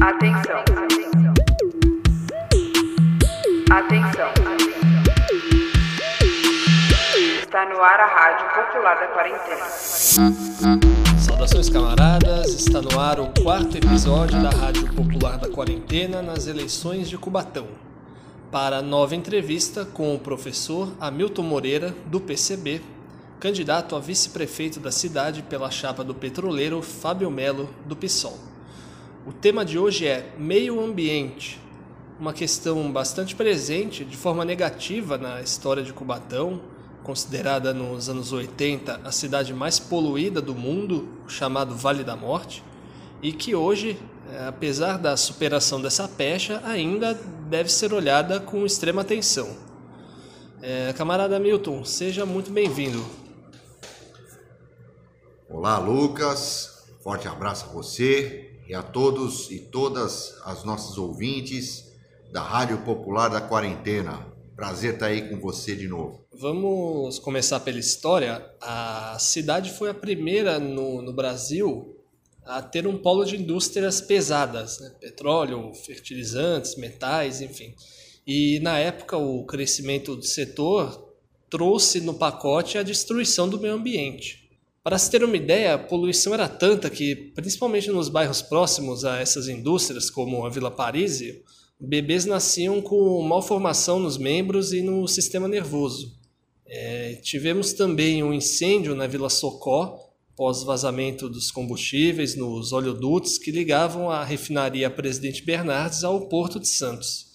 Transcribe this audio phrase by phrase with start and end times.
[0.00, 0.64] Atenção.
[3.70, 4.32] Atenção.
[7.38, 9.66] Está no ar a Rádio Popular da Quarentena.
[11.18, 12.48] Saudações, camaradas!
[12.48, 17.66] Está no ar o quarto episódio da Rádio Popular da Quarentena nas eleições de Cubatão.
[18.50, 22.80] Para a nova entrevista com o professor Hamilton Moreira, do PCB,
[23.38, 28.49] candidato a vice-prefeito da cidade pela chapa do petroleiro Fábio Melo, do PSOL.
[29.26, 31.60] O tema de hoje é meio ambiente,
[32.18, 36.62] uma questão bastante presente de forma negativa na história de Cubatão,
[37.02, 42.64] considerada nos anos 80 a cidade mais poluída do mundo, chamado Vale da Morte,
[43.20, 44.00] e que hoje,
[44.32, 47.12] eh, apesar da superação dessa pecha, ainda
[47.50, 49.54] deve ser olhada com extrema atenção.
[50.62, 53.04] É, camarada Milton, seja muito bem-vindo.
[55.46, 56.86] Olá, Lucas.
[57.02, 61.92] Forte abraço a você e a todos e todas as nossas ouvintes
[62.30, 64.24] da Rádio Popular da Quarentena.
[64.54, 66.24] Prazer estar aí com você de novo.
[66.32, 68.48] Vamos começar pela história.
[68.60, 71.96] A cidade foi a primeira no, no Brasil
[72.44, 74.94] a ter um polo de indústrias pesadas, né?
[75.00, 77.74] petróleo, fertilizantes, metais, enfim.
[78.24, 81.12] E na época o crescimento do setor
[81.50, 84.39] trouxe no pacote a destruição do meio ambiente.
[84.82, 89.20] Para se ter uma ideia, a poluição era tanta que, principalmente nos bairros próximos a
[89.20, 91.42] essas indústrias, como a Vila Parísio,
[91.78, 96.18] bebês nasciam com malformação nos membros e no sistema nervoso.
[96.66, 99.98] É, tivemos também um incêndio na Vila Socó,
[100.34, 106.68] pós vazamento dos combustíveis nos oleodutos que ligavam a refinaria Presidente Bernardes ao Porto de
[106.68, 107.26] Santos.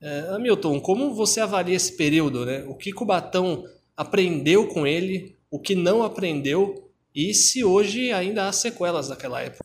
[0.00, 2.44] É, Hamilton, como você avalia esse período?
[2.44, 2.64] Né?
[2.66, 3.64] O que Cubatão
[3.96, 5.36] aprendeu com ele?
[5.52, 9.62] O que não aprendeu e se hoje ainda há sequelas daquela época.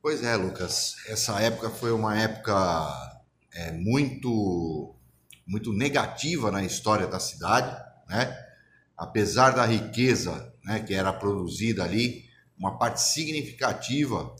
[0.00, 0.94] Pois é, Lucas.
[1.08, 3.18] Essa época foi uma época
[3.52, 4.94] é, muito,
[5.44, 7.76] muito negativa na história da cidade,
[8.08, 8.32] né?
[8.96, 12.24] Apesar da riqueza né, que era produzida ali,
[12.56, 14.34] uma parte significativa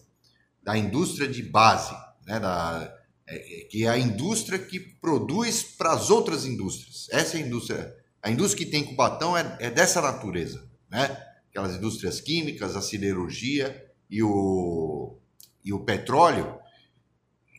[0.63, 1.95] da indústria de base,
[2.25, 2.97] né, da,
[3.27, 7.09] é, é que é a indústria que produz para as outras indústrias.
[7.11, 7.98] Essa é a indústria.
[8.23, 11.25] A indústria que tem Cubatão é, é dessa natureza né?
[11.51, 15.19] Aquelas indústrias químicas, a siderurgia e o,
[15.65, 16.59] e o petróleo,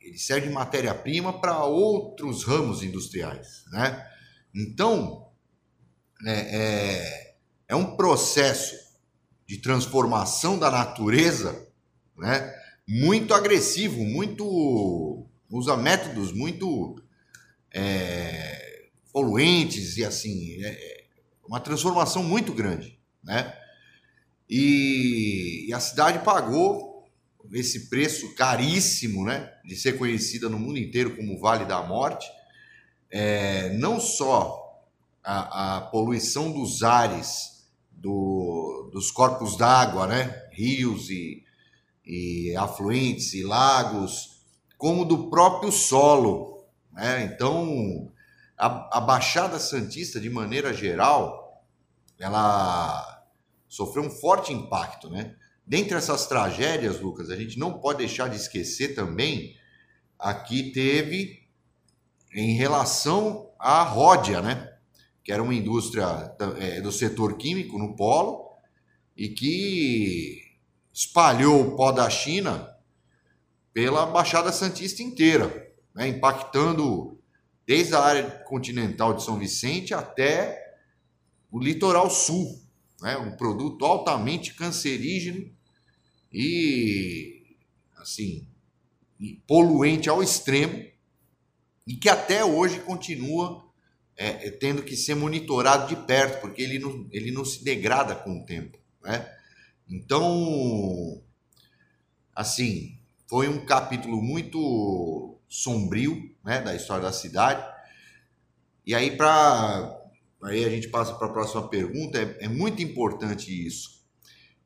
[0.01, 4.07] ele serve de matéria-prima para outros ramos industriais, né?
[4.53, 5.29] Então,
[6.25, 7.35] é, é,
[7.67, 8.75] é um processo
[9.47, 11.67] de transformação da natureza,
[12.17, 12.55] né?
[12.87, 17.01] Muito agressivo, muito usa métodos muito
[17.71, 18.68] é,
[19.11, 21.05] poluentes e assim, é, é
[21.47, 23.53] uma transformação muito grande né?
[24.49, 27.07] E, e a cidade pagou
[27.53, 29.51] esse preço caríssimo, né?
[29.63, 32.27] De ser conhecida no mundo inteiro como Vale da Morte.
[33.11, 34.83] É, não só
[35.23, 40.47] a, a, poluição dos ares, do, dos corpos d'água, né?
[40.51, 41.43] Rios e,
[42.05, 44.41] e afluentes e lagos,
[44.77, 46.63] como do próprio solo.
[46.91, 47.23] Né?
[47.25, 48.11] Então,
[48.59, 51.63] a, a Baixada Santista, de maneira geral,
[52.19, 53.23] ela
[53.69, 55.35] sofreu um forte impacto, né?
[55.65, 59.55] Dentre essas tragédias, Lucas, a gente não pode deixar de esquecer também
[60.17, 61.47] aqui teve
[62.33, 64.73] em relação à Ródia, né?
[65.23, 68.49] Que era uma indústria é, do setor químico no polo
[69.15, 70.41] e que
[70.91, 72.75] espalhou o pó da China
[73.71, 76.07] pela Baixada Santista inteira, né?
[76.07, 77.18] impactando
[77.69, 80.75] desde a área continental de São Vicente até
[81.51, 82.59] o litoral sul,
[82.99, 83.15] né?
[83.17, 85.55] um produto altamente cancerígeno
[86.33, 87.55] e
[87.97, 88.47] assim
[89.45, 90.83] poluente ao extremo
[91.85, 93.63] e que até hoje continua
[94.17, 98.15] é, é, tendo que ser monitorado de perto porque ele não, ele não se degrada
[98.15, 99.31] com o tempo, né?
[99.87, 101.21] Então,
[102.33, 102.97] assim,
[103.27, 107.65] foi um capítulo muito sombrio, né, da história da cidade.
[108.85, 109.97] E aí para
[110.43, 113.99] aí a gente passa para a próxima pergunta, é, é muito importante isso.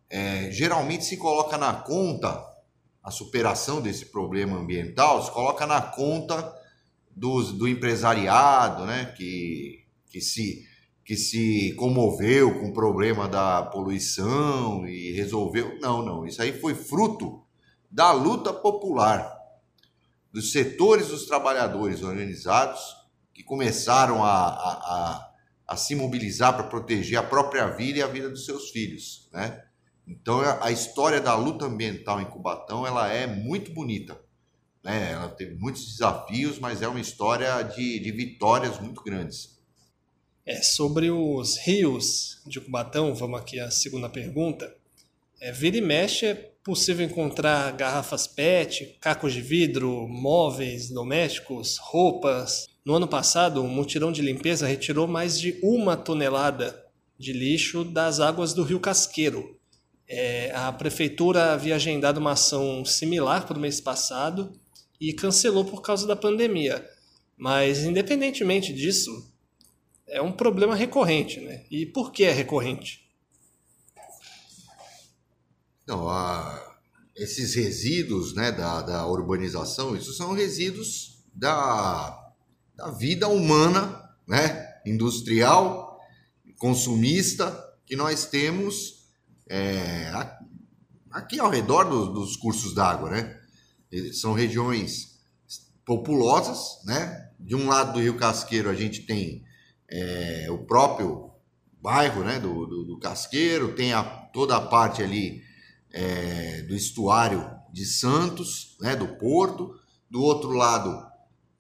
[0.09, 2.53] É, geralmente se coloca na conta
[3.01, 6.53] a superação desse problema ambiental, se coloca na conta
[7.15, 10.65] do, do empresariado, né, que, que, se,
[11.03, 15.77] que se comoveu com o problema da poluição e resolveu.
[15.81, 17.43] Não, não, isso aí foi fruto
[17.91, 19.32] da luta popular,
[20.33, 22.81] dos setores dos trabalhadores organizados
[23.33, 25.33] que começaram a, a, a
[25.67, 29.63] a se mobilizar para proteger a própria vida e a vida dos seus filhos, né?
[30.05, 34.19] Então a história da luta ambiental em Cubatão ela é muito bonita,
[34.83, 35.13] né?
[35.13, 39.57] ela teve muitos desafios, mas é uma história de, de vitórias muito grandes.
[40.45, 44.75] É, sobre os rios de Cubatão, vamos aqui à segunda pergunta.
[45.39, 52.65] É, vira e mexe possível encontrar garrafas PET, cacos de vidro, móveis domésticos, roupas.
[52.85, 56.81] No ano passado, um mutirão de limpeza retirou mais de uma tonelada
[57.19, 59.59] de lixo das águas do Rio Casqueiro.
[60.07, 64.53] É, a prefeitura havia agendado uma ação similar para o mês passado
[64.99, 66.85] e cancelou por causa da pandemia.
[67.37, 69.11] Mas, independentemente disso,
[70.07, 71.39] é um problema recorrente.
[71.39, 71.65] Né?
[71.69, 73.02] E por que é recorrente?
[75.85, 76.77] Não, a,
[77.15, 82.31] esses resíduos né, da, da urbanização, isso são resíduos da,
[82.75, 85.99] da vida humana, né, industrial,
[86.57, 89.09] consumista, que nós temos
[89.49, 90.11] é,
[91.11, 93.09] aqui ao redor do, dos cursos d'água.
[93.09, 93.39] Né?
[94.13, 95.19] São regiões
[95.85, 97.29] populosas, né?
[97.39, 99.43] De um lado do Rio Casqueiro a gente tem
[99.89, 101.31] é, o próprio
[101.81, 105.43] bairro né, do, do, do Casqueiro, tem a, toda a parte ali
[105.93, 109.79] é, do estuário de Santos, né, do Porto.
[110.09, 111.05] Do outro lado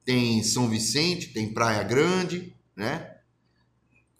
[0.03, 3.11] tem São Vicente, tem Praia Grande, né?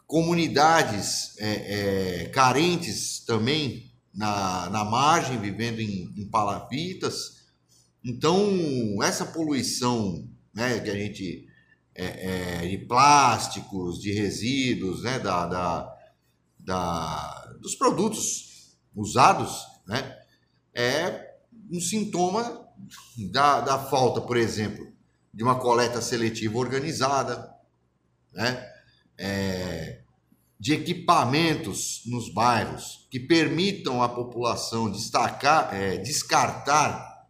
[0.07, 6.29] Comunidades é, é, carentes também na, na margem, vivendo em, em.
[8.03, 11.47] Então, essa poluição né, que a gente.
[11.95, 15.95] É, é, de plásticos, de resíduos, né, da, da,
[16.57, 20.17] da, dos produtos usados né?
[20.73, 21.33] É
[21.71, 22.67] um sintoma
[23.31, 24.91] da, da falta, por exemplo,
[25.33, 27.51] de uma coleta seletiva organizada,
[28.33, 28.69] né?
[29.17, 30.01] É,
[30.59, 37.27] de equipamentos nos bairros que permitam à população destacar, é, descartar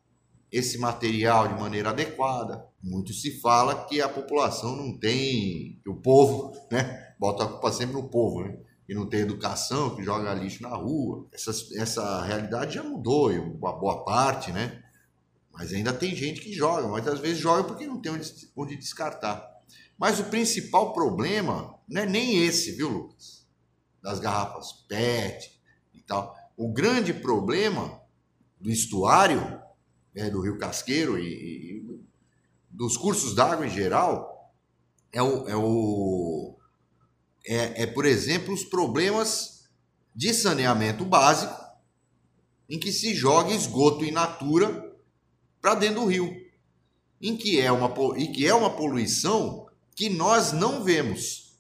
[0.52, 2.64] esse material de maneira adequada.
[2.82, 7.16] Muito se fala que a população não tem, o povo, né?
[7.20, 8.56] Bota a culpa sempre no povo, né?
[8.86, 11.28] Que não tem educação, que joga lixo na rua.
[11.32, 14.84] Essa, essa realidade já mudou, uma boa parte, né?
[15.52, 18.76] Mas ainda tem gente que joga, mas às vezes joga porque não tem onde, onde
[18.76, 19.48] descartar.
[19.98, 23.48] Mas o principal problema não é nem esse, viu, Lucas?
[24.02, 25.62] Das garrafas PET
[25.94, 26.36] e tal.
[26.58, 28.02] O grande problema
[28.60, 29.62] do estuário,
[30.14, 31.24] né, do Rio Casqueiro e,
[31.78, 32.04] e
[32.70, 34.52] dos cursos d'água em geral,
[35.12, 36.58] é o, é o
[37.46, 39.70] é, é, por exemplo, os problemas
[40.16, 41.62] de saneamento básico,
[42.70, 44.96] em que se joga esgoto in natura
[45.62, 46.34] para dentro do rio,
[47.22, 51.58] em que é uma, e que é uma poluição que nós não vemos.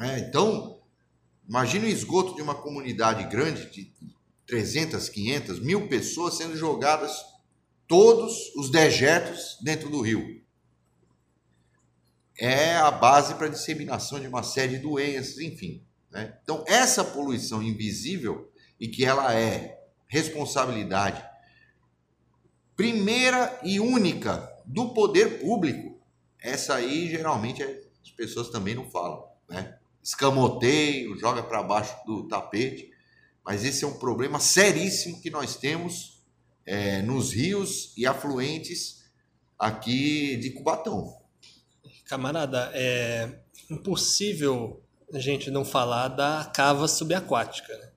[0.00, 0.80] É, então,
[1.48, 3.92] imagine o esgoto de uma comunidade grande, de
[4.46, 7.12] 300, 500, mil pessoas sendo jogadas
[7.86, 10.37] todos os dejetos dentro do rio
[12.38, 15.84] é a base para a disseminação de uma série de doenças, enfim.
[16.10, 16.38] Né?
[16.42, 21.22] Então, essa poluição invisível e que ela é responsabilidade
[22.78, 26.00] primeira e única do poder público,
[26.40, 29.76] essa aí geralmente as pessoas também não falam, né?
[30.00, 32.88] Escamoteio, joga para baixo do tapete,
[33.44, 36.22] mas esse é um problema seríssimo que nós temos
[36.64, 39.10] é, nos rios e afluentes
[39.58, 41.18] aqui de Cubatão.
[42.08, 43.28] Camarada, é
[43.68, 47.70] impossível a gente não falar da cava subaquática.
[47.76, 47.88] Né?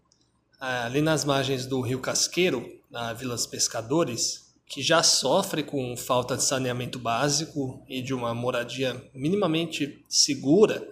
[0.60, 6.36] Ali nas margens do Rio Casqueiro, na Vila dos Pescadores, que já sofre com falta
[6.36, 10.86] de saneamento básico e de uma moradia minimamente segura,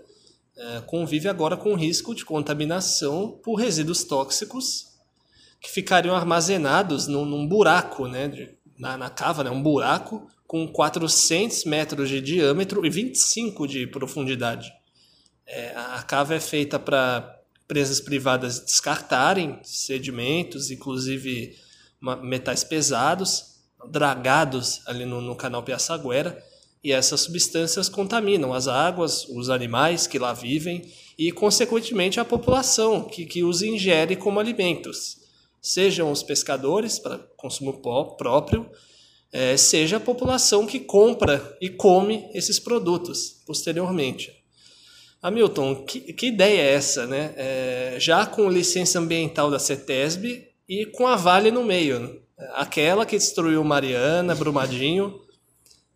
[0.56, 4.98] é, convive agora com risco de contaminação por resíduos tóxicos
[5.60, 10.68] que ficariam armazenados num, num buraco, né, de, na, na cava, né, um buraco com
[10.68, 14.74] 400 metros de diâmetro e 25 de profundidade.
[15.46, 21.56] É, a cava é feita para empresas privadas descartarem sedimentos, inclusive
[22.24, 23.60] metais pesados,
[23.92, 26.44] dragados ali no, no canal Piaçaguera,
[26.84, 33.04] e essas substâncias contaminam as águas, os animais que lá vivem e, consequentemente, a população
[33.04, 35.20] que, que os ingere como alimentos,
[35.62, 37.84] sejam os pescadores para consumo
[38.18, 38.68] próprio,
[39.32, 44.34] é, seja a população que compra e come esses produtos posteriormente.
[45.22, 47.34] Hamilton, que, que ideia é essa, né?
[47.36, 52.10] É, já com licença ambiental da CETESB e com a Vale no meio, né?
[52.54, 55.20] aquela que destruiu Mariana, Brumadinho,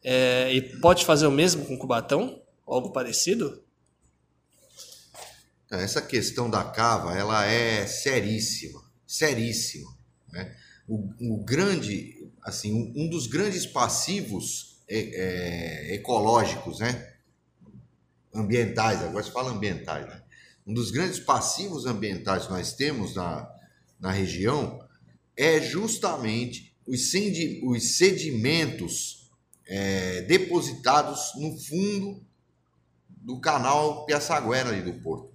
[0.04, 2.42] é, e pode fazer o mesmo com Cubatão?
[2.68, 3.64] Algo parecido?
[5.72, 9.90] Essa questão da cava, ela é seríssima, seríssima.
[10.32, 10.56] Né?
[10.88, 12.13] O, o grande
[12.44, 17.14] assim, um, dos grandes passivos é, é, ecológicos, né?
[18.34, 20.22] Ambientais, agora se fala ambientais, né?
[20.66, 23.50] Um dos grandes passivos ambientais que nós temos na,
[24.00, 24.84] na região
[25.36, 27.10] é justamente os,
[27.98, 29.30] sedimentos
[29.66, 32.24] é, depositados no fundo
[33.10, 35.34] do canal Piaçaguera ali do porto.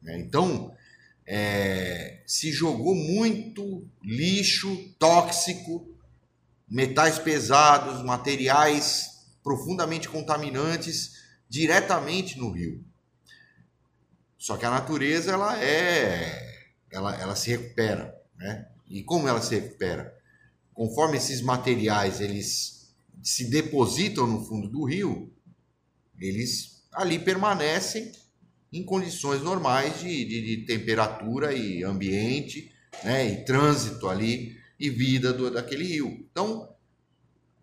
[0.00, 0.18] Né?
[0.18, 0.74] Então,
[1.26, 5.89] é, se jogou muito lixo tóxico,
[6.70, 12.84] metais pesados, materiais profundamente contaminantes diretamente no rio.
[14.38, 18.68] Só que a natureza ela é, ela, ela se recupera, né?
[18.88, 20.14] E como ela se recupera?
[20.72, 25.32] Conforme esses materiais eles se depositam no fundo do rio,
[26.18, 28.12] eles ali permanecem
[28.72, 32.72] em condições normais de, de, de temperatura e ambiente,
[33.02, 36.26] né, e trânsito ali e vida do, daquele rio.
[36.32, 36.74] Então,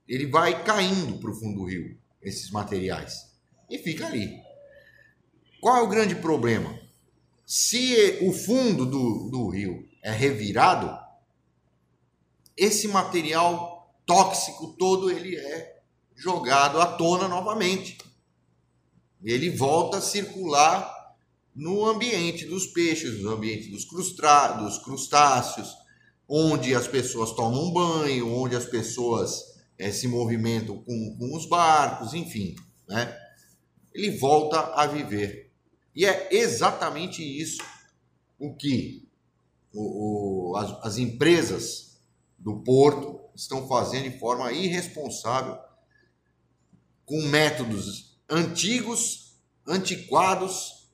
[0.08, 3.36] ele vai caindo para o fundo do rio, esses materiais,
[3.68, 4.40] e fica ali.
[5.60, 6.80] Qual é o grande problema?
[7.44, 10.96] Se o fundo do, do rio é revirado,
[12.56, 15.82] esse material tóxico todo ele é
[16.16, 17.98] jogado à tona novamente.
[19.24, 21.16] Ele volta a circular
[21.56, 25.87] no ambiente dos peixes, no ambiente dos, dos crustáceos,
[26.28, 32.14] onde as pessoas tomam banho, onde as pessoas é, se movimentam com, com os barcos,
[32.14, 32.56] enfim,
[32.88, 33.18] né?
[33.94, 35.52] ele volta a viver.
[35.96, 37.64] E é exatamente isso
[38.38, 39.08] o que
[39.74, 42.00] o, o, as, as empresas
[42.38, 45.58] do porto estão fazendo de forma irresponsável,
[47.06, 50.92] com métodos antigos, antiquados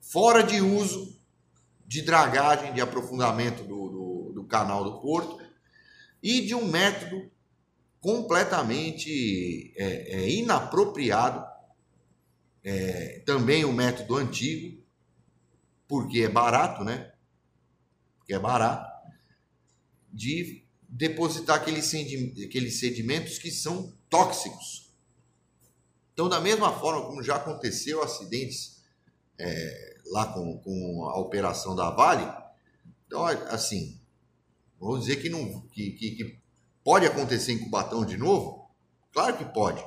[0.00, 1.18] fora de uso
[1.86, 4.11] de dragagem, de aprofundamento do, do,
[4.52, 5.42] canal do porto
[6.22, 7.30] e de um método
[8.00, 11.44] completamente é, é, inapropriado,
[12.62, 14.82] é, também o um método antigo,
[15.88, 17.12] porque é barato, né?
[18.18, 18.90] Porque é barato,
[20.12, 21.90] de depositar aqueles,
[22.44, 24.92] aqueles sedimentos que são tóxicos.
[26.12, 28.82] Então, da mesma forma como já aconteceu acidentes
[29.38, 32.30] é, lá com, com a operação da Vale.
[33.06, 34.01] Então, assim,
[34.82, 36.38] vamos dizer que, não, que, que, que
[36.82, 38.68] pode acontecer em Cubatão de novo?
[39.12, 39.84] Claro que pode.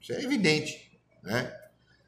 [0.00, 1.54] Isso é evidente, né?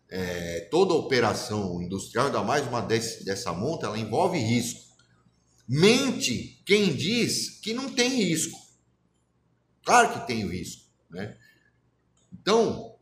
[0.08, 4.80] É, toda operação industrial, ainda mais uma desse, dessa monta, ela envolve risco.
[5.68, 8.58] Mente quem diz que não tem risco.
[9.84, 11.36] Claro que tem o risco, né?
[12.32, 12.96] Então,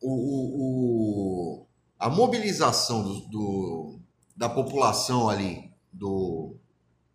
[0.00, 1.66] o, o,
[1.98, 4.00] a mobilização do, do,
[4.36, 6.56] da população ali, do,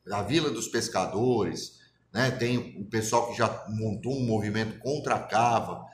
[0.05, 1.79] da Vila dos Pescadores,
[2.13, 2.31] né?
[2.31, 5.85] tem o pessoal que já montou um movimento contra a cava,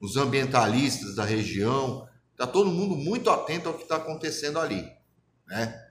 [0.00, 4.86] os ambientalistas da região, está todo mundo muito atento ao que está acontecendo ali.
[5.46, 5.88] Né?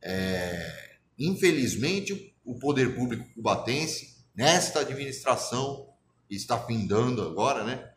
[0.00, 5.88] É, infelizmente, o poder público cubatense, nesta administração,
[6.30, 7.90] está findando agora, né?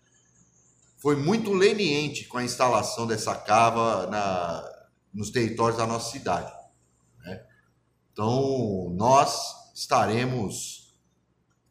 [0.98, 6.52] foi muito leniente com a instalação dessa cava na, nos territórios da nossa cidade.
[8.20, 10.94] Então, nós estaremos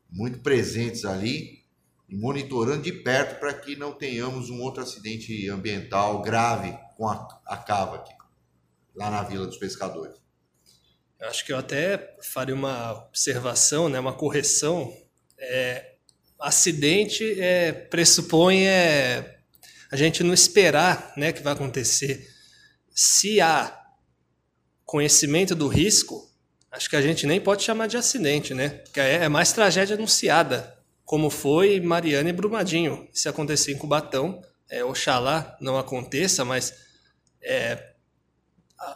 [0.09, 1.63] muito presentes ali
[2.09, 7.41] e monitorando de perto para que não tenhamos um outro acidente ambiental grave com a,
[7.45, 8.15] a cava aqui,
[8.95, 10.17] lá na Vila dos Pescadores.
[11.21, 14.91] Eu acho que eu até faria uma observação, né, uma correção.
[15.37, 15.97] É,
[16.41, 19.39] acidente é, pressupõe é,
[19.93, 22.27] a gente não esperar né, que vai acontecer.
[22.89, 23.85] Se há
[24.87, 26.27] conhecimento do risco,
[26.71, 28.83] acho que a gente nem pode chamar de acidente, né?
[28.95, 33.09] É, é mais tragédia anunciada, como foi Mariana e Brumadinho.
[33.13, 36.75] Se acontecer em Cubatão, é, oxalá não aconteça, mas
[37.43, 37.93] é,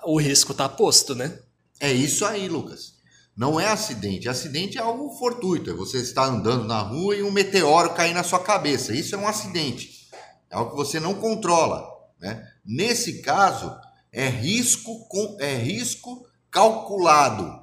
[0.05, 1.39] o risco está posto, né?
[1.81, 2.95] É isso aí, Lucas.
[3.37, 4.29] Não é acidente.
[4.29, 5.71] Acidente é algo fortuito.
[5.71, 8.95] É você estar andando na rua e um meteoro cair na sua cabeça.
[8.95, 10.09] Isso é um acidente.
[10.51, 11.89] É algo que você não controla.
[12.21, 12.47] Né?
[12.65, 13.75] Nesse caso,
[14.13, 17.61] é risco, com, é risco calculado.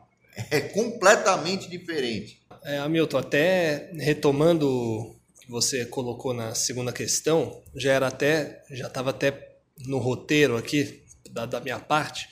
[0.51, 2.41] É completamente diferente.
[2.63, 8.87] É, Hamilton, até retomando o que você colocou na segunda questão, já era até, já
[8.87, 12.27] estava até no roteiro aqui da, da minha parte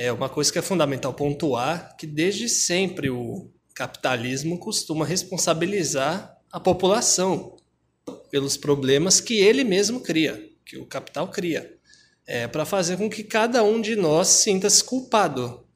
[0.00, 6.60] é uma coisa que é fundamental pontuar que desde sempre o capitalismo costuma responsabilizar a
[6.60, 7.56] população
[8.30, 11.76] pelos problemas que ele mesmo cria, que o capital cria,
[12.26, 15.66] é, para fazer com que cada um de nós sinta-se culpado,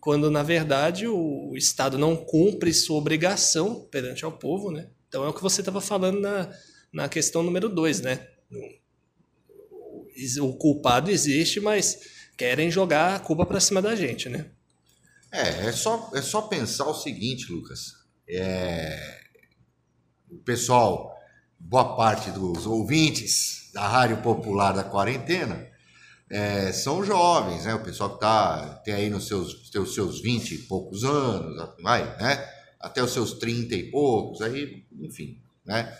[0.00, 5.28] quando na verdade o Estado não cumpre sua obrigação perante ao povo, né, Então é
[5.28, 6.50] o que você estava falando na,
[6.92, 8.26] na questão número dois, né?
[10.40, 12.00] O culpado existe, mas
[12.36, 14.50] querem jogar a culpa para cima da gente, né?
[15.32, 17.92] É, é só, é só pensar o seguinte, Lucas.
[18.28, 19.20] É...
[20.30, 21.16] O pessoal,
[21.58, 25.69] boa parte dos ouvintes da Rádio Popular da Quarentena
[26.30, 27.74] é, são jovens, né?
[27.74, 32.04] O pessoal que tá, tem aí nos seus, seus, seus 20 e poucos anos, vai,
[32.18, 32.48] né?
[32.78, 35.92] Até os seus 30 e poucos, aí, enfim, né?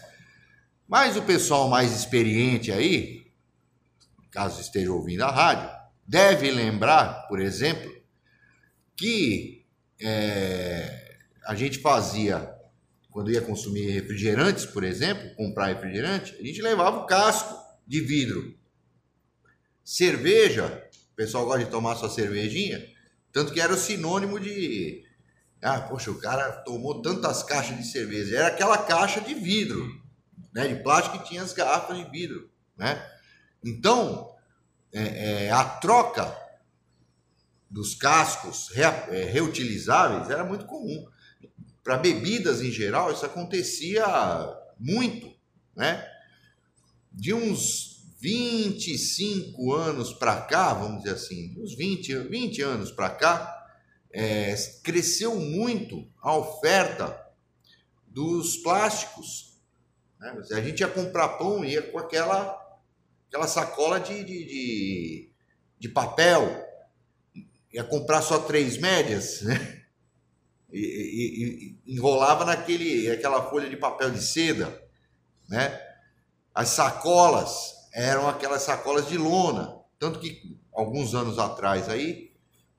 [0.86, 3.26] Mas o pessoal mais experiente aí,
[4.30, 5.68] caso esteja ouvindo a rádio,
[6.06, 7.92] deve lembrar, por exemplo,
[8.96, 9.64] que
[10.00, 12.54] é, a gente fazia,
[13.10, 17.56] quando ia consumir refrigerantes, por exemplo, comprar refrigerante, a gente levava o casco
[17.86, 18.59] de vidro.
[19.90, 22.80] Cerveja, o pessoal gosta de tomar sua cervejinha,
[23.32, 25.04] tanto que era o sinônimo de.
[25.60, 28.36] Ah, poxa, o cara tomou tantas caixas de cerveja.
[28.36, 30.00] Era aquela caixa de vidro,
[30.54, 32.48] né, de plástico que tinha as garrafas de vidro.
[32.76, 33.04] Né?
[33.64, 34.32] Então,
[34.92, 36.38] é, é, a troca
[37.68, 41.04] dos cascos re, é, reutilizáveis era muito comum.
[41.82, 44.06] Para bebidas em geral, isso acontecia
[44.78, 45.34] muito,
[45.74, 46.08] né?
[47.10, 47.89] De uns
[48.20, 53.66] 25 anos para cá, vamos dizer assim, uns 20, 20 anos para cá,
[54.12, 57.18] é, cresceu muito a oferta
[58.06, 59.58] dos plásticos.
[60.18, 60.36] Né?
[60.52, 62.60] A gente ia comprar pão, ia com aquela,
[63.28, 65.32] aquela sacola de, de, de,
[65.78, 66.62] de papel,
[67.72, 69.80] ia comprar só três médias, né?
[70.72, 74.80] E, e, e, enrolava naquele, aquela folha de papel de seda,
[75.48, 75.80] né?
[76.54, 82.32] As sacolas eram aquelas sacolas de lona, tanto que alguns anos atrás aí,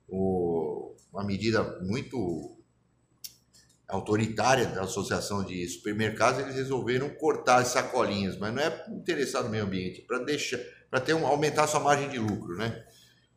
[0.08, 2.58] o, uma medida muito
[3.88, 9.50] autoritária da Associação de Supermercados, eles resolveram cortar as sacolinhas, mas não é interessado no
[9.50, 12.84] meio ambiente, para deixar, para ter um, aumentar sua margem de lucro, né?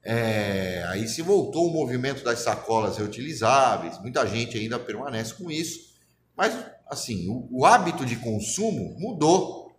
[0.07, 5.95] É, aí se voltou o movimento das sacolas reutilizáveis, muita gente ainda permanece com isso,
[6.37, 6.55] mas
[6.87, 9.75] assim, o, o hábito de consumo mudou,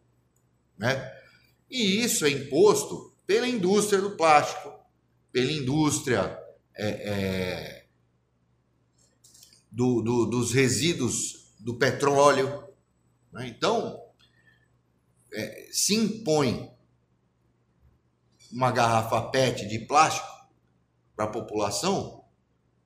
[0.77, 1.14] né?
[1.69, 4.71] E isso é imposto pela indústria do plástico,
[5.31, 6.39] pela indústria
[6.75, 7.85] é, é,
[9.71, 12.63] do, do, dos resíduos do petróleo.
[13.31, 13.47] Né?
[13.47, 14.01] Então,
[15.33, 16.71] é, se impõe
[18.51, 20.27] uma garrafa PET de plástico
[21.15, 22.23] para a população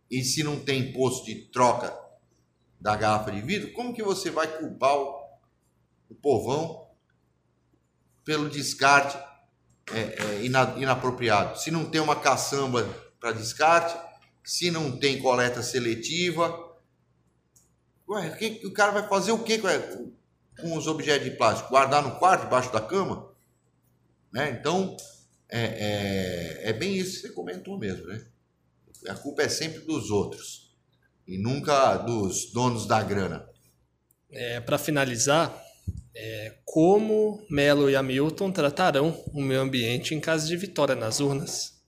[0.10, 1.96] e se não tem imposto de troca
[2.80, 5.24] da garrafa de vidro, como que você vai culpar o,
[6.10, 6.89] o povão
[8.24, 9.18] pelo descarte
[9.92, 10.46] é, é,
[10.78, 11.60] inapropriado?
[11.60, 12.88] Se não tem uma caçamba
[13.20, 13.98] para descarte,
[14.44, 16.48] se não tem coleta seletiva,
[18.08, 21.70] ué, o, o cara vai fazer o que com os objetos de plástico?
[21.70, 23.30] Guardar no quarto, debaixo da cama?
[24.32, 24.52] Né?
[24.52, 24.96] Então,
[25.50, 28.26] é, é, é bem isso que você comentou mesmo, né?
[29.08, 30.76] A culpa é sempre dos outros
[31.26, 33.48] e nunca dos donos da grana.
[34.30, 35.56] É, Para finalizar,
[36.16, 41.80] é, como Melo e Hamilton tratarão o meio ambiente em caso de vitória nas urnas?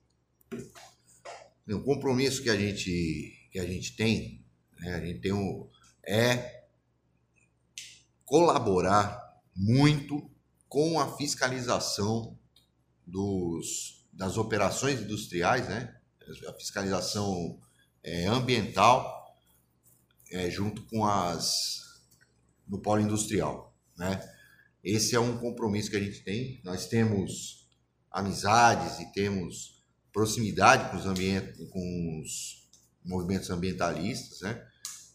[1.67, 4.45] O compromisso que a gente, que a gente tem,
[4.79, 5.67] né, a gente tem um,
[6.05, 6.63] é
[8.25, 10.29] colaborar muito
[10.67, 12.38] com a fiscalização
[13.05, 15.95] dos, das operações industriais, né?
[16.47, 17.60] a fiscalização
[18.03, 19.36] é, ambiental,
[20.31, 21.81] é, junto com as
[22.67, 23.70] no polo industrial.
[23.97, 24.21] Né?
[24.84, 26.62] Esse é um compromisso que a gente tem.
[26.63, 27.69] Nós temos
[28.12, 32.69] amizades e temos proximidade com os, ambient, com os
[33.04, 34.67] movimentos ambientalistas, né?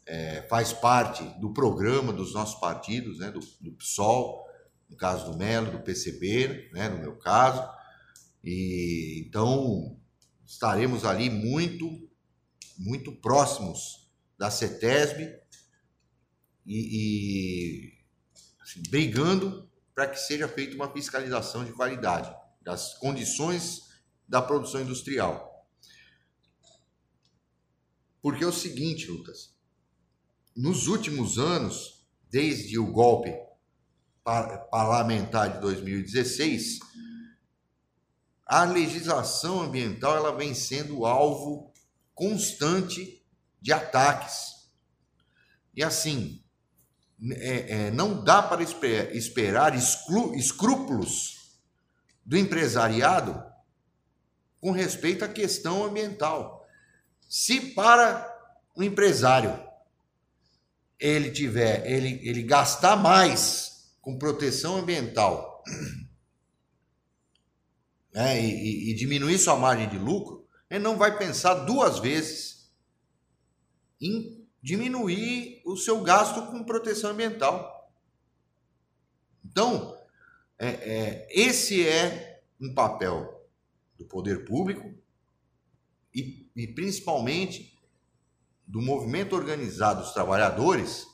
[0.09, 3.29] É, faz parte do programa dos nossos partidos, né?
[3.33, 4.47] do, do PSOL,
[4.89, 6.89] no caso do Melo, do PCB, né?
[6.89, 7.69] no meu caso,
[8.45, 10.01] e então
[10.47, 12.09] estaremos ali muito,
[12.79, 14.09] muito próximos
[14.39, 15.37] da CETESB
[16.65, 17.96] e, e
[18.89, 23.83] brigando para que seja feita uma fiscalização de qualidade das condições
[24.29, 25.67] da produção industrial.
[28.21, 29.55] Porque é o seguinte, Lucas,
[30.55, 33.33] nos últimos anos, desde o golpe
[34.25, 36.81] parlamentar de 2016,
[38.45, 41.73] a legislação ambiental ela vem sendo alvo
[42.15, 43.25] constante
[43.61, 44.71] de ataques.
[45.75, 46.43] E assim,
[47.33, 51.57] é, é, não dá para esperar exclu, escrúpulos
[52.25, 53.43] do empresariado
[54.61, 56.67] com respeito à questão ambiental.
[57.29, 58.33] Se para
[58.75, 59.65] o empresário
[60.99, 65.63] ele tiver, ele, ele gastar mais com proteção ambiental
[68.13, 72.71] né, e, e, diminuir sua margem de lucro, ele não vai pensar duas vezes
[74.01, 74.36] em
[74.67, 77.89] diminuir o seu gasto com proteção ambiental.
[79.45, 79.97] Então,
[80.59, 83.49] é, é, esse é um papel
[83.97, 84.93] do poder público
[86.13, 87.79] e, e principalmente
[88.67, 91.07] do movimento organizado dos trabalhadores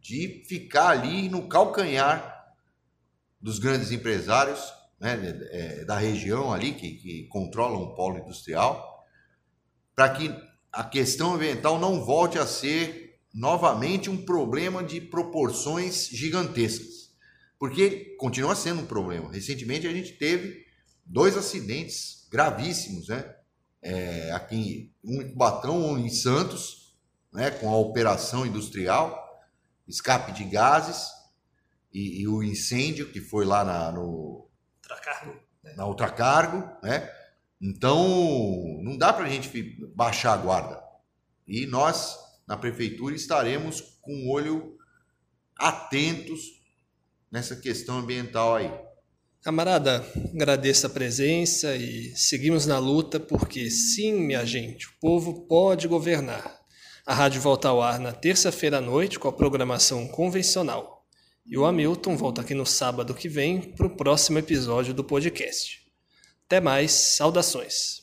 [0.00, 2.56] de ficar ali no calcanhar
[3.38, 5.12] dos grandes empresários né,
[5.50, 9.06] é, da região ali, que, que controlam o polo industrial,
[9.94, 17.08] para que a questão ambiental não volte a ser novamente um problema de proporções gigantescas.
[17.58, 19.32] Porque continua sendo um problema.
[19.32, 20.64] Recentemente a gente teve
[21.04, 23.34] dois acidentes gravíssimos, né?
[23.80, 26.96] É, aqui um em Cubatão, um em Santos,
[27.32, 27.50] né?
[27.50, 29.16] com a operação industrial,
[29.86, 31.08] escape de gases
[31.92, 34.48] e, e o incêndio que foi lá na, no,
[34.82, 35.40] Ultracargo.
[35.76, 37.10] Na Ultracargo, né?
[37.60, 40.80] Então, não dá para a gente baixar a guarda.
[41.46, 42.16] E nós,
[42.46, 44.76] na prefeitura, estaremos com o olho
[45.56, 46.40] atentos
[47.30, 48.70] nessa questão ambiental aí.
[49.42, 55.88] Camarada, agradeço a presença e seguimos na luta, porque sim, minha gente, o povo pode
[55.88, 56.58] governar.
[57.06, 61.06] A rádio volta ao ar na terça-feira à noite com a programação convencional.
[61.46, 65.87] E o Hamilton volta aqui no sábado que vem para o próximo episódio do podcast.
[66.48, 68.00] Até mais, saudações.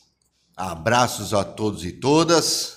[0.55, 2.75] Abraços a todos e todas.